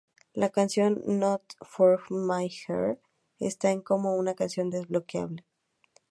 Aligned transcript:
La 0.33 0.49
canción 0.49 0.99
"Nothing 1.05 1.57
For 1.61 1.99
Me 2.09 2.49
Here" 2.49 2.97
Está 3.37 3.69
en 3.69 3.81
como 3.83 4.15
una 4.15 4.33
canción 4.33 4.71
desbloqueable. 4.71 5.45